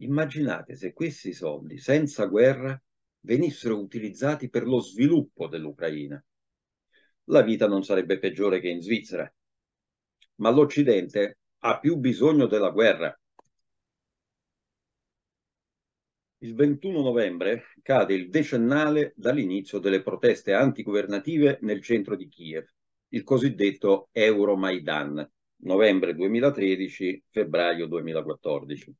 Immaginate 0.00 0.74
se 0.74 0.92
questi 0.92 1.32
soldi, 1.32 1.78
senza 1.78 2.26
guerra, 2.26 2.76
venissero 3.20 3.78
utilizzati 3.78 4.50
per 4.50 4.66
lo 4.66 4.80
sviluppo 4.80 5.46
dell'Ucraina. 5.46 6.20
La 7.28 7.42
vita 7.42 7.68
non 7.68 7.84
sarebbe 7.84 8.18
peggiore 8.18 8.58
che 8.58 8.70
in 8.70 8.82
Svizzera. 8.82 9.32
Ma 10.36 10.50
l'Occidente 10.50 11.38
ha 11.58 11.78
più 11.78 11.96
bisogno 11.96 12.46
della 12.46 12.70
guerra. 12.70 13.16
Il 16.44 16.54
21 16.54 17.00
novembre 17.00 17.68
cade 17.80 18.12
il 18.12 18.28
decennale 18.28 19.14
dall'inizio 19.16 19.78
delle 19.78 20.02
proteste 20.02 20.52
antigovernative 20.52 21.56
nel 21.62 21.80
centro 21.80 22.16
di 22.16 22.28
Kiev, 22.28 22.66
il 23.08 23.22
cosiddetto 23.22 24.10
Euromaidan, 24.12 25.26
novembre 25.62 26.14
2013, 26.14 27.24
febbraio 27.30 27.86
2014. 27.86 28.94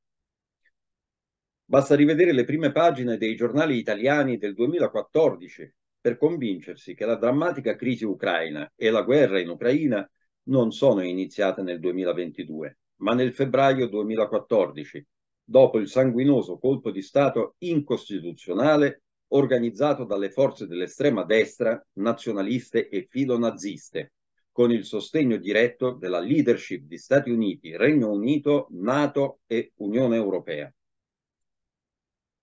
Basta 1.66 1.94
rivedere 1.94 2.32
le 2.32 2.44
prime 2.44 2.72
pagine 2.72 3.18
dei 3.18 3.36
giornali 3.36 3.76
italiani 3.76 4.38
del 4.38 4.54
2014 4.54 5.70
per 6.00 6.16
convincersi 6.16 6.94
che 6.94 7.04
la 7.04 7.16
drammatica 7.16 7.76
crisi 7.76 8.06
ucraina 8.06 8.72
e 8.74 8.88
la 8.88 9.02
guerra 9.02 9.38
in 9.38 9.50
Ucraina 9.50 10.10
non 10.44 10.72
sono 10.72 11.02
iniziate 11.02 11.60
nel 11.60 11.78
2022, 11.78 12.78
ma 13.00 13.12
nel 13.12 13.34
febbraio 13.34 13.86
2014, 13.86 15.06
dopo 15.44 15.78
il 15.78 15.88
sanguinoso 15.88 16.58
colpo 16.58 16.90
di 16.90 17.02
Stato 17.02 17.54
incostituzionale 17.58 19.02
organizzato 19.28 20.04
dalle 20.04 20.30
forze 20.30 20.66
dell'estrema 20.66 21.24
destra, 21.24 21.84
nazionaliste 21.94 22.88
e 22.88 23.06
filonaziste, 23.08 24.12
con 24.50 24.70
il 24.70 24.84
sostegno 24.84 25.36
diretto 25.36 25.92
della 25.92 26.20
leadership 26.20 26.84
di 26.84 26.96
Stati 26.96 27.30
Uniti, 27.30 27.76
Regno 27.76 28.10
Unito, 28.10 28.68
NATO 28.70 29.40
e 29.46 29.72
Unione 29.76 30.16
Europea. 30.16 30.72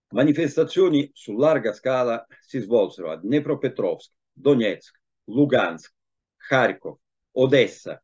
Manifestazioni 0.09 1.09
su 1.13 1.37
larga 1.37 1.71
scala 1.71 2.25
si 2.41 2.59
svolsero 2.59 3.11
a 3.11 3.15
Dnepropetrovsk, 3.15 4.11
Donetsk, 4.33 4.99
Lugansk, 5.25 5.93
Kharkov, 6.35 6.97
Odessa 7.31 8.03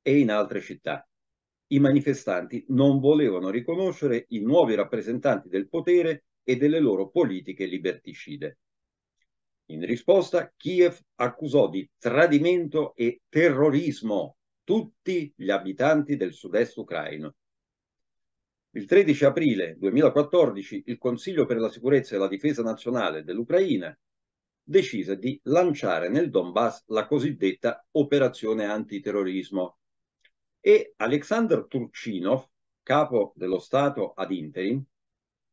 e 0.00 0.18
in 0.18 0.30
altre 0.30 0.60
città. 0.60 1.07
I 1.70 1.78
manifestanti 1.80 2.64
non 2.68 2.98
volevano 2.98 3.50
riconoscere 3.50 4.24
i 4.28 4.40
nuovi 4.40 4.74
rappresentanti 4.74 5.48
del 5.48 5.68
potere 5.68 6.24
e 6.42 6.56
delle 6.56 6.80
loro 6.80 7.10
politiche 7.10 7.66
liberticide. 7.66 8.58
In 9.66 9.84
risposta, 9.84 10.50
Kiev 10.56 10.98
accusò 11.16 11.68
di 11.68 11.86
tradimento 11.98 12.94
e 12.94 13.20
terrorismo 13.28 14.36
tutti 14.64 15.30
gli 15.36 15.50
abitanti 15.50 16.16
del 16.16 16.32
sud-est 16.32 16.76
ucraino. 16.78 17.34
Il 18.70 18.86
13 18.86 19.24
aprile 19.26 19.76
2014 19.78 20.84
il 20.86 20.96
Consiglio 20.96 21.44
per 21.44 21.58
la 21.58 21.70
sicurezza 21.70 22.14
e 22.14 22.18
la 22.18 22.28
difesa 22.28 22.62
nazionale 22.62 23.24
dell'Ucraina 23.24 23.98
decise 24.62 25.18
di 25.18 25.38
lanciare 25.44 26.08
nel 26.08 26.30
Donbass 26.30 26.84
la 26.88 27.06
cosiddetta 27.06 27.86
operazione 27.92 28.66
antiterrorismo 28.66 29.78
e 30.68 30.92
Alexander 30.96 31.64
Turchinov, 31.66 32.46
capo 32.82 33.32
dello 33.36 33.58
Stato 33.58 34.12
ad 34.12 34.30
interim, 34.30 34.84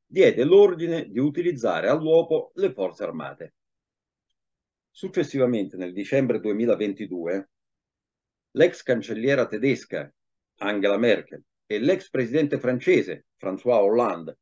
diede 0.05 0.43
l'ordine 0.43 1.09
di 1.09 1.19
utilizzare 1.19 1.87
all'uopo 1.87 2.51
le 2.55 2.73
forze 2.73 3.03
armate. 3.03 3.53
Successivamente, 4.89 5.77
nel 5.77 5.93
dicembre 5.93 6.41
2022, 6.41 7.49
l'ex 8.51 8.83
cancelliera 8.83 9.47
tedesca 9.47 10.13
Angela 10.57 10.97
Merkel 10.97 11.41
e 11.65 11.79
l'ex 11.79 12.09
presidente 12.09 12.59
francese 12.59 13.27
François 13.37 13.83
Hollande 13.83 14.37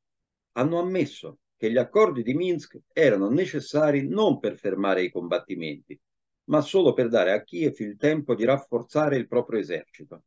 hanno 0.54 0.80
ammesso 0.80 1.38
che 1.56 1.72
gli 1.72 1.78
accordi 1.78 2.24
di 2.24 2.34
Minsk 2.34 2.80
erano 2.92 3.30
necessari 3.30 4.08
non 4.08 4.40
per 4.40 4.58
fermare 4.58 5.04
i 5.04 5.12
combattimenti, 5.12 6.02
ma 6.46 6.62
solo 6.62 6.94
per 6.94 7.10
dare 7.10 7.32
a 7.32 7.44
Kiev 7.44 7.80
il 7.82 7.96
tempo 7.96 8.34
di 8.34 8.44
rafforzare 8.44 9.18
il 9.18 9.28
proprio 9.28 9.60
esercito. 9.60 10.24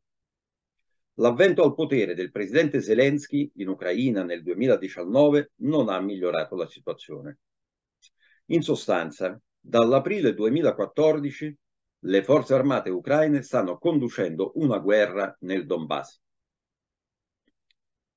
L'avvento 1.19 1.63
al 1.63 1.73
potere 1.73 2.13
del 2.13 2.31
presidente 2.31 2.81
Zelensky 2.81 3.51
in 3.55 3.69
Ucraina 3.69 4.23
nel 4.23 4.43
2019 4.43 5.51
non 5.57 5.89
ha 5.89 5.99
migliorato 5.99 6.55
la 6.55 6.67
situazione. 6.67 7.39
In 8.47 8.61
sostanza, 8.61 9.39
Dall'aprile 9.69 10.33
2014 10.33 11.57
le 12.05 12.23
forze 12.23 12.53
armate 12.53 12.89
ucraine 12.89 13.41
stanno 13.41 13.77
conducendo 13.77 14.53
una 14.55 14.77
guerra 14.77 15.35
nel 15.41 15.65
Donbass. 15.65 16.21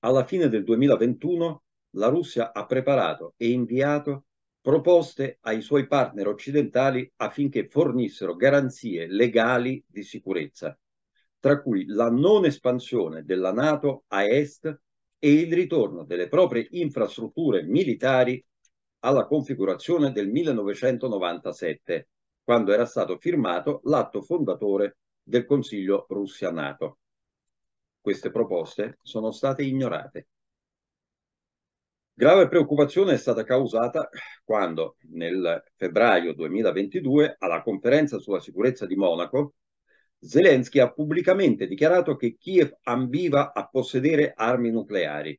Alla 0.05 0.25
fine 0.25 0.49
del 0.49 0.63
2021 0.63 1.63
la 1.95 2.07
Russia 2.07 2.53
ha 2.53 2.67
preparato 2.67 3.35
e 3.37 3.51
inviato 3.51 4.27
proposte 4.61 5.39
ai 5.41 5.61
suoi 5.61 5.89
partner 5.89 6.29
occidentali 6.29 7.11
affinché 7.17 7.67
fornissero 7.67 8.37
garanzie 8.37 9.09
legali 9.09 9.83
di 9.89 10.05
sicurezza, 10.05 10.79
tra 11.41 11.61
cui 11.63 11.87
la 11.87 12.11
non 12.11 12.45
espansione 12.45 13.25
della 13.25 13.53
Nato 13.53 14.05
a 14.09 14.25
est 14.25 14.79
e 15.19 15.33
il 15.33 15.53
ritorno 15.53 16.05
delle 16.05 16.29
proprie 16.29 16.69
infrastrutture 16.71 17.63
militari 17.63 18.45
alla 19.01 19.27
configurazione 19.27 20.13
del 20.13 20.29
1997, 20.29 22.09
quando 22.45 22.73
era 22.73 22.85
stato 22.85 23.19
firmato 23.19 23.81
l'atto 23.85 24.21
fondatore 24.21 24.99
del 25.23 25.47
Consiglio 25.47 26.05
Russia-NATO. 26.09 26.99
Queste 28.01 28.31
proposte 28.31 28.99
sono 29.03 29.31
state 29.31 29.63
ignorate. 29.63 30.27
Grave 32.13 32.49
preoccupazione 32.49 33.15
è 33.15 33.17
stata 33.17 33.45
causata 33.45 34.11
quando, 34.45 34.97
nel 35.13 35.63
febbraio 35.77 36.35
2022, 36.35 37.37
alla 37.39 37.63
conferenza 37.63 38.19
sulla 38.19 38.41
sicurezza 38.41 38.85
di 38.85 38.95
Monaco, 38.95 39.55
Zelensky 40.21 40.79
ha 40.79 40.93
pubblicamente 40.93 41.67
dichiarato 41.67 42.17
che 42.17 42.37
Kiev 42.39 42.77
ambiva 42.83 43.53
a 43.53 43.67
possedere 43.67 44.33
armi 44.37 44.71
nucleari 44.71 45.39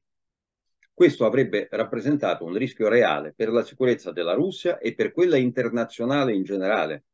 questo 1.02 1.26
avrebbe 1.26 1.67
rappresentato 1.72 2.46
un 2.46 2.56
rischio 2.56 2.88
reale 2.88 3.34
per 3.36 3.50
la 3.50 3.63
sicurezza 3.63 4.12
della 4.12 4.34
Russia 4.34 4.78
e 4.78 4.94
per 4.94 5.12
quella 5.12 5.36
internazionale 5.36 6.32
in 6.32 6.44
generale. 6.44 7.06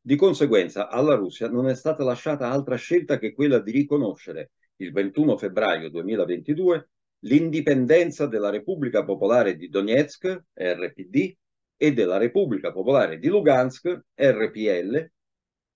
Di 0.00 0.14
conseguenza 0.14 0.88
alla 0.88 1.16
Russia 1.16 1.48
non 1.48 1.68
è 1.68 1.74
stata 1.74 2.04
lasciata 2.04 2.48
altra 2.48 2.76
scelta 2.76 3.18
che 3.18 3.32
quella 3.32 3.58
di 3.58 3.72
riconoscere 3.72 4.52
il 4.76 4.92
21 4.92 5.36
febbraio 5.36 5.90
2022 5.90 6.88
l'indipendenza 7.24 8.26
della 8.26 8.48
Repubblica 8.48 9.04
Popolare 9.04 9.56
di 9.56 9.68
Donetsk, 9.68 10.44
RPD, 10.54 11.36
e 11.76 11.92
della 11.92 12.16
Repubblica 12.16 12.70
Popolare 12.70 13.18
di 13.18 13.26
Lugansk, 13.26 14.02
RPL, 14.14 15.10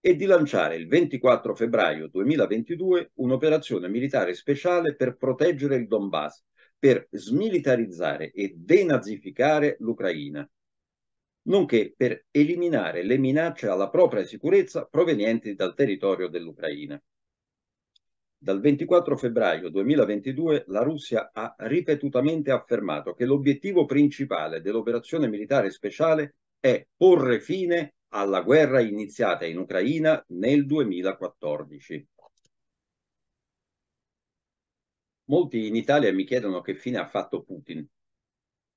e 0.06 0.16
di 0.16 0.26
lanciare 0.26 0.76
il 0.76 0.86
24 0.86 1.54
febbraio 1.54 2.08
2022 2.08 3.12
un'operazione 3.14 3.88
militare 3.88 4.34
speciale 4.34 4.94
per 4.96 5.16
proteggere 5.16 5.76
il 5.76 5.86
Donbass 5.86 6.44
per 6.78 7.08
smilitarizzare 7.10 8.30
e 8.30 8.52
denazificare 8.54 9.76
l'Ucraina, 9.78 10.46
nonché 11.44 11.94
per 11.96 12.26
eliminare 12.30 13.02
le 13.02 13.16
minacce 13.16 13.66
alla 13.66 13.88
propria 13.88 14.26
sicurezza 14.26 14.84
provenienti 14.84 15.54
dal 15.54 15.72
territorio 15.74 16.28
dell'Ucraina. 16.28 17.02
Dal 18.36 18.60
24 18.60 19.16
febbraio 19.16 19.70
2022 19.70 20.64
la 20.66 20.82
Russia 20.82 21.30
ha 21.32 21.54
ripetutamente 21.60 22.50
affermato 22.50 23.14
che 23.14 23.24
l'obiettivo 23.24 23.86
principale 23.86 24.60
dell'operazione 24.60 25.28
militare 25.28 25.70
speciale 25.70 26.34
è 26.60 26.86
porre 26.94 27.40
fine 27.40 27.93
alla 28.16 28.42
guerra 28.42 28.80
iniziata 28.80 29.44
in 29.44 29.58
Ucraina 29.58 30.24
nel 30.28 30.66
2014. 30.66 32.08
Molti 35.24 35.66
in 35.66 35.74
Italia 35.74 36.12
mi 36.12 36.24
chiedono 36.24 36.60
che 36.60 36.76
fine 36.76 36.98
ha 36.98 37.08
fatto 37.08 37.42
Putin. 37.42 37.84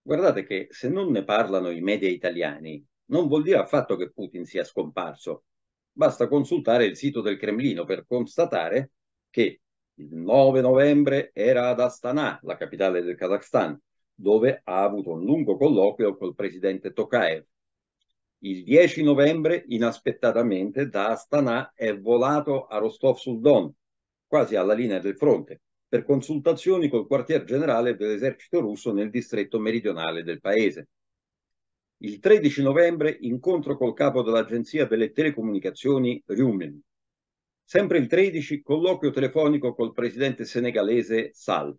Guardate 0.01 0.43
che 0.43 0.67
se 0.71 0.89
non 0.89 1.11
ne 1.11 1.23
parlano 1.23 1.69
i 1.69 1.81
media 1.81 2.09
italiani, 2.09 2.83
non 3.05 3.27
vuol 3.27 3.43
dire 3.43 3.57
affatto 3.57 3.95
che 3.95 4.11
Putin 4.11 4.45
sia 4.45 4.63
scomparso. 4.63 5.43
Basta 5.91 6.27
consultare 6.27 6.85
il 6.85 6.95
sito 6.95 7.21
del 7.21 7.37
Cremlino 7.37 7.85
per 7.85 8.05
constatare 8.07 8.91
che 9.29 9.61
il 9.95 10.15
9 10.15 10.61
novembre 10.61 11.29
era 11.33 11.69
ad 11.69 11.79
Astana, 11.79 12.39
la 12.41 12.57
capitale 12.57 13.03
del 13.03 13.15
Kazakhstan, 13.15 13.79
dove 14.15 14.61
ha 14.63 14.81
avuto 14.81 15.11
un 15.11 15.23
lungo 15.23 15.57
colloquio 15.57 16.17
col 16.17 16.33
presidente 16.33 16.91
Tokayev. 16.91 17.45
Il 18.41 18.63
10 18.63 19.01
novembre, 19.01 19.63
inaspettatamente, 19.67 20.89
da 20.89 21.07
Astana 21.07 21.73
è 21.73 21.97
volato 21.97 22.67
a 22.67 22.77
Rostov 22.77 23.17
sul 23.17 23.39
Don, 23.39 23.73
quasi 24.27 24.55
alla 24.55 24.75
linea 24.75 24.99
del 24.99 25.17
fronte, 25.17 25.61
per 25.87 26.03
consultazioni 26.03 26.87
col 26.87 27.07
quartier 27.07 27.43
generale 27.45 27.95
dell'esercito 27.95 28.59
russo 28.59 28.93
nel 28.93 29.09
distretto 29.09 29.57
meridionale 29.57 30.21
del 30.21 30.39
paese. 30.39 30.89
Il 32.01 32.19
13 32.19 32.61
novembre 32.61 33.17
incontro 33.21 33.75
col 33.75 33.95
capo 33.95 34.21
dell'agenzia 34.21 34.85
delle 34.85 35.11
telecomunicazioni 35.11 36.21
Ryumin. 36.23 36.79
Sempre 37.63 37.97
il 37.97 38.05
13 38.05 38.61
colloquio 38.61 39.09
telefonico 39.09 39.73
col 39.73 39.93
presidente 39.93 40.45
senegalese 40.45 41.31
Sall. 41.33 41.75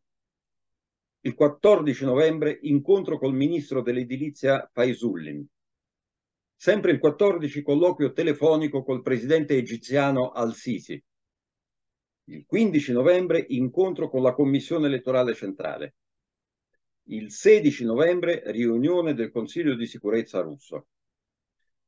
Il 1.20 1.34
14 1.34 2.04
novembre 2.04 2.58
incontro 2.62 3.16
col 3.16 3.32
ministro 3.32 3.80
dell'edilizia 3.80 4.68
Faisullin. 4.72 5.46
Sempre 6.60 6.90
il 6.90 6.98
14 6.98 7.62
colloquio 7.62 8.12
telefonico 8.12 8.82
col 8.82 9.00
presidente 9.00 9.54
egiziano 9.56 10.32
Al-Sisi. 10.32 11.00
Il 12.24 12.44
15 12.46 12.92
novembre 12.92 13.44
incontro 13.50 14.10
con 14.10 14.22
la 14.22 14.34
Commissione 14.34 14.88
elettorale 14.88 15.34
centrale. 15.34 15.94
Il 17.10 17.30
16 17.30 17.84
novembre 17.84 18.42
riunione 18.46 19.14
del 19.14 19.30
Consiglio 19.30 19.76
di 19.76 19.86
sicurezza 19.86 20.40
russo. 20.40 20.88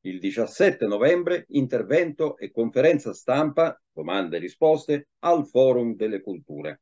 Il 0.03 0.21
17 0.21 0.87
novembre 0.87 1.47
intervento 1.49 2.37
e 2.37 2.53
conferenza 2.53 3.13
stampa, 3.13 3.77
domande 3.91 4.37
e 4.37 4.39
risposte, 4.39 5.09
al 5.25 5.49
Forum 5.49 5.97
delle 5.97 6.21
Culture. 6.21 6.81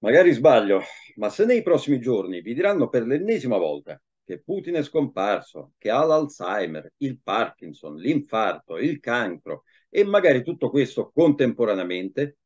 Magari 0.00 0.32
sbaglio, 0.32 0.82
ma 1.16 1.30
se 1.30 1.46
nei 1.46 1.62
prossimi 1.62 1.98
giorni 1.98 2.42
vi 2.42 2.52
diranno 2.52 2.90
per 2.90 3.06
l'ennesima 3.06 3.56
volta 3.56 3.98
che 4.28 4.42
Putin 4.42 4.74
è 4.74 4.82
scomparso, 4.82 5.72
che 5.78 5.88
ha 5.88 6.04
l'Alzheimer, 6.04 6.92
il 6.98 7.18
Parkinson, 7.18 7.96
l'infarto, 7.96 8.76
il 8.76 9.00
cancro 9.00 9.64
e 9.88 10.04
magari 10.04 10.42
tutto 10.42 10.68
questo 10.68 11.10
contemporaneamente, 11.10 12.36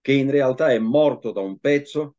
che 0.00 0.12
in 0.12 0.30
realtà 0.30 0.72
è 0.72 0.78
morto 0.78 1.30
da 1.30 1.42
un 1.42 1.58
pezzo, 1.58 2.16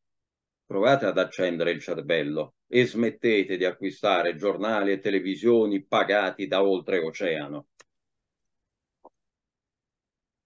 provate 0.67 1.07
ad 1.07 1.17
accendere 1.17 1.71
il 1.71 1.81
cervello 1.81 2.57
e 2.67 2.85
smettete 2.85 3.57
di 3.57 3.65
acquistare 3.65 4.35
giornali 4.35 4.91
e 4.91 4.99
televisioni 4.99 5.83
pagati 5.83 6.45
da 6.45 6.63
oltreoceano. 6.63 7.69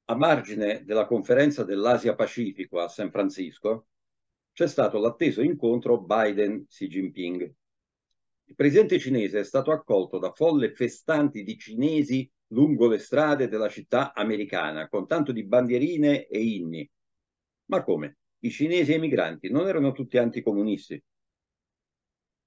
A 0.05 0.15
margine 0.15 0.85
della 0.85 1.07
conferenza 1.07 1.65
dell'Asia 1.65 2.15
Pacifico 2.15 2.79
a 2.79 2.87
San 2.87 3.11
Francisco 3.11 3.87
c'è 4.53 4.65
stato 4.69 4.97
l'atteso 4.97 5.41
incontro 5.41 5.99
Biden-Xi 5.99 6.87
Jinping. 6.87 7.53
Il 8.47 8.55
presidente 8.55 8.99
cinese 8.99 9.39
è 9.39 9.43
stato 9.43 9.71
accolto 9.71 10.19
da 10.19 10.31
folle 10.31 10.73
festanti 10.73 11.43
di 11.43 11.57
cinesi 11.57 12.29
lungo 12.49 12.87
le 12.87 12.99
strade 12.99 13.47
della 13.47 13.69
città 13.69 14.13
americana, 14.13 14.87
con 14.87 15.07
tanto 15.07 15.31
di 15.31 15.43
bandierine 15.43 16.27
e 16.27 16.41
inni. 16.41 16.89
Ma 17.65 17.83
come? 17.83 18.17
I 18.39 18.51
cinesi 18.51 18.93
emigranti 18.93 19.49
non 19.49 19.67
erano 19.67 19.91
tutti 19.91 20.17
anticomunisti? 20.17 21.01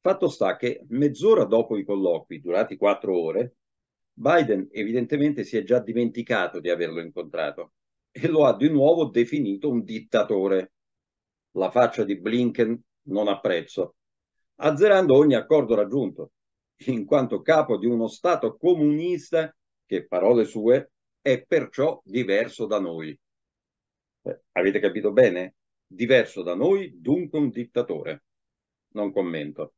Fatto 0.00 0.28
sta 0.28 0.56
che 0.56 0.84
mezz'ora 0.88 1.44
dopo 1.44 1.76
i 1.76 1.84
colloqui, 1.84 2.40
durati 2.40 2.76
quattro 2.76 3.18
ore, 3.18 3.56
Biden 4.12 4.68
evidentemente 4.70 5.42
si 5.42 5.56
è 5.56 5.64
già 5.64 5.80
dimenticato 5.80 6.60
di 6.60 6.70
averlo 6.70 7.00
incontrato 7.00 7.74
e 8.10 8.26
lo 8.28 8.46
ha 8.46 8.56
di 8.56 8.68
nuovo 8.68 9.06
definito 9.06 9.68
un 9.68 9.82
dittatore. 9.82 10.72
La 11.52 11.70
faccia 11.70 12.04
di 12.04 12.18
Blinken 12.18 12.80
non 13.08 13.28
apprezzo, 13.28 13.96
azzerando 14.60 15.14
ogni 15.14 15.34
accordo 15.34 15.74
raggiunto, 15.74 16.32
in 16.86 17.04
quanto 17.04 17.42
capo 17.42 17.76
di 17.76 17.86
uno 17.86 18.08
Stato 18.08 18.56
comunista 18.56 19.54
che, 19.84 20.06
parole 20.06 20.44
sue, 20.44 20.92
è 21.20 21.44
perciò 21.44 22.00
diverso 22.04 22.66
da 22.66 22.78
noi. 22.78 23.18
Eh, 24.22 24.40
avete 24.52 24.78
capito 24.78 25.12
bene? 25.12 25.54
Diverso 25.86 26.42
da 26.42 26.54
noi, 26.54 27.00
dunque 27.00 27.38
un 27.38 27.50
dittatore. 27.50 28.24
Non 28.92 29.12
commento. 29.12 29.74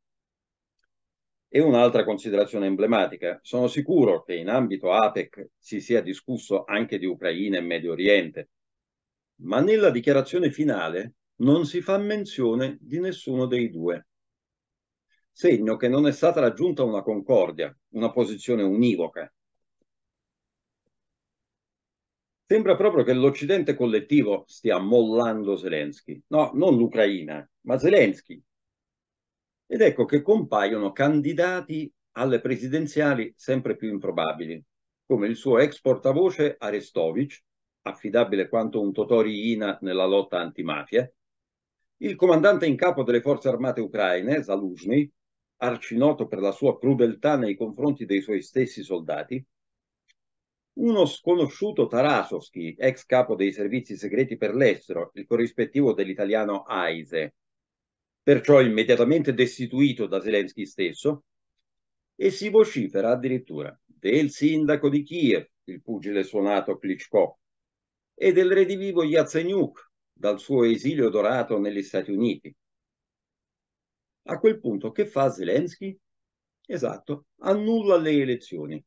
E 1.48 1.60
un'altra 1.60 2.04
considerazione 2.04 2.66
emblematica. 2.66 3.38
Sono 3.42 3.66
sicuro 3.66 4.22
che 4.22 4.34
in 4.34 4.48
ambito 4.48 4.92
APEC 4.92 5.50
si 5.58 5.80
sia 5.80 6.00
discusso 6.00 6.64
anche 6.64 6.98
di 6.98 7.06
Ucraina 7.06 7.58
e 7.58 7.62
Medio 7.62 7.92
Oriente, 7.92 8.50
ma 9.42 9.60
nella 9.60 9.90
dichiarazione 9.90 10.50
finale 10.50 11.14
non 11.36 11.64
si 11.64 11.80
fa 11.80 11.98
menzione 11.98 12.78
di 12.80 13.00
nessuno 13.00 13.46
dei 13.46 13.70
due. 13.70 14.06
Segno 15.40 15.76
che 15.76 15.88
non 15.88 16.06
è 16.06 16.12
stata 16.12 16.38
raggiunta 16.38 16.84
una 16.84 17.00
concordia, 17.00 17.74
una 17.94 18.12
posizione 18.12 18.62
univoca. 18.62 19.32
Sembra 22.44 22.76
proprio 22.76 23.04
che 23.04 23.14
l'Occidente 23.14 23.74
collettivo 23.74 24.44
stia 24.46 24.76
mollando 24.76 25.56
Zelensky. 25.56 26.22
No, 26.26 26.50
non 26.52 26.76
l'Ucraina, 26.76 27.48
ma 27.62 27.78
Zelensky. 27.78 28.38
Ed 29.66 29.80
ecco 29.80 30.04
che 30.04 30.20
compaiono 30.20 30.92
candidati 30.92 31.90
alle 32.18 32.42
presidenziali 32.42 33.32
sempre 33.34 33.76
più 33.76 33.88
improbabili, 33.88 34.62
come 35.06 35.26
il 35.26 35.36
suo 35.36 35.58
ex 35.58 35.80
portavoce 35.80 36.56
Arestovic, 36.58 37.42
affidabile 37.84 38.46
quanto 38.50 38.82
un 38.82 38.92
Totori 38.92 39.52
Ina 39.52 39.78
nella 39.80 40.04
lotta 40.04 40.38
antimafia, 40.38 41.10
il 42.02 42.14
comandante 42.14 42.66
in 42.66 42.76
capo 42.76 43.04
delle 43.04 43.22
forze 43.22 43.48
armate 43.48 43.80
ucraine, 43.80 44.42
Zaluzhny, 44.42 45.10
arcinoto 45.62 46.26
per 46.26 46.40
la 46.40 46.52
sua 46.52 46.78
crudeltà 46.78 47.36
nei 47.36 47.56
confronti 47.56 48.06
dei 48.06 48.20
suoi 48.22 48.42
stessi 48.42 48.82
soldati, 48.82 49.44
uno 50.72 51.04
sconosciuto 51.04 51.86
Tarasovsky, 51.86 52.74
ex 52.78 53.04
capo 53.04 53.34
dei 53.34 53.52
servizi 53.52 53.96
segreti 53.96 54.36
per 54.36 54.54
l'estero, 54.54 55.10
il 55.14 55.26
corrispettivo 55.26 55.92
dell'italiano 55.92 56.62
AISE, 56.62 57.34
perciò 58.22 58.60
immediatamente 58.62 59.34
destituito 59.34 60.06
da 60.06 60.20
Zelensky 60.20 60.64
stesso, 60.64 61.24
e 62.14 62.30
si 62.30 62.48
vocifera 62.48 63.10
addirittura 63.10 63.78
del 63.84 64.30
sindaco 64.30 64.88
di 64.88 65.02
Kiev, 65.02 65.46
il 65.64 65.82
pugile 65.82 66.22
suonato 66.22 66.78
Klitschko, 66.78 67.38
e 68.14 68.32
del 68.32 68.52
redivivo 68.52 69.02
Yatsenyuk 69.02 69.90
dal 70.12 70.38
suo 70.38 70.64
esilio 70.64 71.08
dorato 71.08 71.58
negli 71.58 71.82
Stati 71.82 72.10
Uniti. 72.10 72.54
A 74.24 74.38
quel 74.38 74.60
punto 74.60 74.90
che 74.92 75.06
fa 75.06 75.30
Zelensky? 75.30 75.98
Esatto, 76.66 77.26
annulla 77.38 77.96
le 77.96 78.12
elezioni 78.12 78.84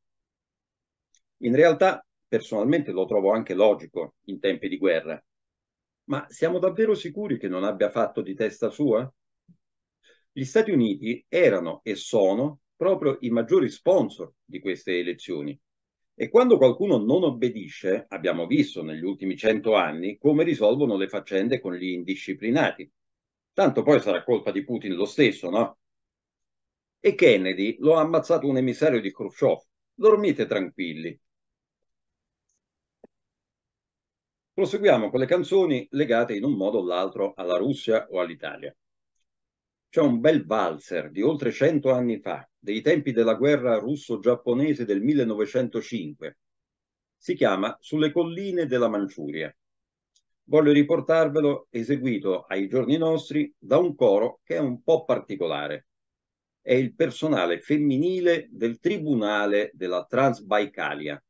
in 1.43 1.55
realtà, 1.55 2.05
personalmente 2.27 2.91
lo 2.91 3.05
trovo 3.05 3.31
anche 3.31 3.53
logico 3.53 4.15
in 4.25 4.39
tempi 4.39 4.69
di 4.69 4.77
guerra. 4.77 5.21
Ma 6.05 6.25
siamo 6.29 6.57
davvero 6.57 6.95
sicuri 6.95 7.37
che 7.37 7.47
non 7.47 7.63
abbia 7.63 7.89
fatto 7.89 8.21
di 8.21 8.33
testa 8.33 8.69
sua? 8.69 9.11
Gli 10.31 10.43
Stati 10.43 10.71
Uniti 10.71 11.23
erano 11.27 11.81
e 11.83 11.95
sono 11.95 12.61
proprio 12.75 13.17
i 13.21 13.29
maggiori 13.29 13.69
sponsor 13.69 14.33
di 14.43 14.59
queste 14.59 14.97
elezioni. 14.97 15.57
E 16.15 16.29
quando 16.29 16.57
qualcuno 16.57 16.97
non 16.97 17.23
obbedisce, 17.23 18.05
abbiamo 18.07 18.45
visto 18.45 18.83
negli 18.83 19.03
ultimi 19.03 19.35
cento 19.35 19.75
anni 19.75 20.17
come 20.17 20.43
risolvono 20.43 20.95
le 20.95 21.07
faccende 21.09 21.59
con 21.59 21.73
gli 21.73 21.89
indisciplinati. 21.89 22.89
Tanto 23.53 23.83
poi 23.83 24.01
sarà 24.01 24.23
colpa 24.23 24.51
di 24.51 24.63
Putin 24.63 24.95
lo 24.95 25.05
stesso, 25.05 25.49
no? 25.49 25.77
E 26.99 27.13
Kennedy 27.15 27.77
lo 27.79 27.97
ha 27.97 28.01
ammazzato 28.01 28.47
un 28.47 28.57
emissario 28.57 28.99
di 28.99 29.11
Khrushchev. 29.11 29.59
Dormite 29.93 30.47
tranquilli. 30.47 31.19
Proseguiamo 34.53 35.09
con 35.09 35.19
le 35.19 35.25
canzoni 35.25 35.87
legate 35.91 36.35
in 36.35 36.43
un 36.43 36.53
modo 36.53 36.79
o 36.79 36.85
l'altro 36.85 37.33
alla 37.35 37.57
Russia 37.57 38.07
o 38.09 38.19
all'Italia. 38.19 38.75
C'è 39.89 40.01
un 40.01 40.19
bel 40.19 40.45
valzer 40.45 41.11
di 41.11 41.21
oltre 41.21 41.51
cento 41.51 41.91
anni 41.91 42.19
fa, 42.19 42.49
dei 42.57 42.81
tempi 42.81 43.11
della 43.11 43.35
guerra 43.35 43.77
russo-giapponese 43.77 44.85
del 44.85 45.01
1905. 45.01 46.37
Si 47.15 47.35
chiama 47.35 47.77
Sulle 47.79 48.11
colline 48.11 48.65
della 48.65 48.89
Manciuria. 48.89 49.55
Voglio 50.45 50.73
riportarvelo 50.73 51.67
eseguito 51.69 52.41
ai 52.41 52.67
giorni 52.67 52.97
nostri 52.97 53.53
da 53.57 53.77
un 53.77 53.95
coro 53.95 54.41
che 54.43 54.55
è 54.55 54.59
un 54.59 54.83
po' 54.83 55.05
particolare. 55.05 55.87
È 56.61 56.73
il 56.73 56.93
personale 56.95 57.59
femminile 57.59 58.47
del 58.51 58.79
Tribunale 58.79 59.71
della 59.73 60.05
Transbaikalia. 60.05 61.21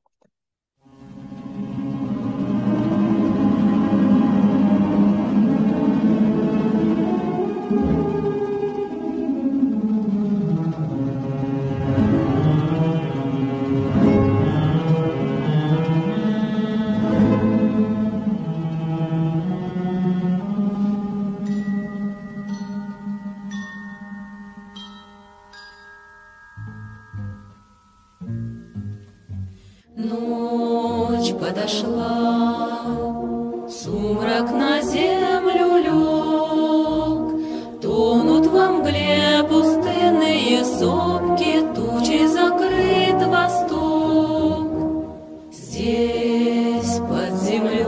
Здесь, 45.75 46.99
под 46.99 47.33
землей, 47.41 47.87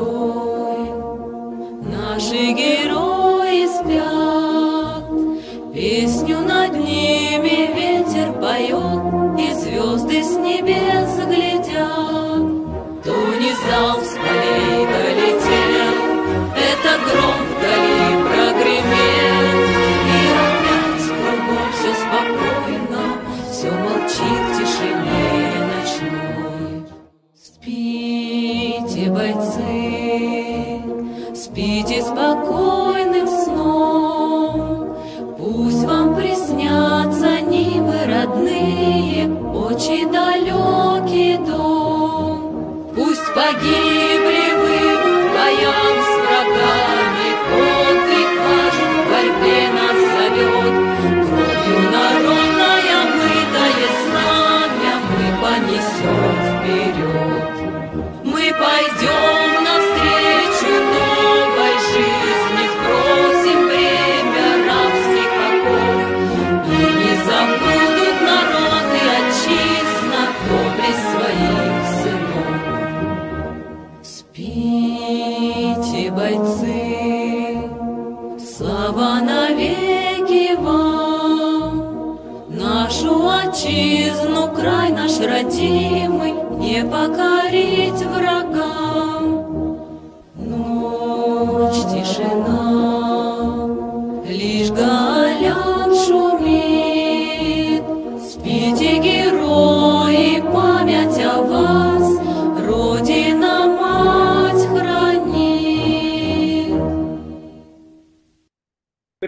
наши 1.84 2.52
герои. 2.54 2.75